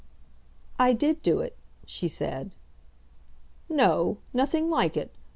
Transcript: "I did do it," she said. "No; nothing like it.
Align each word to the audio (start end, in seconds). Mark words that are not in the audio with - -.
"I 0.79 0.93
did 0.93 1.21
do 1.21 1.41
it," 1.41 1.55
she 1.85 2.07
said. 2.07 2.55
"No; 3.69 4.17
nothing 4.33 4.67
like 4.67 4.97
it. 4.97 5.13